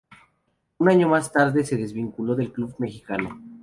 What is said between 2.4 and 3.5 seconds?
club mexicano.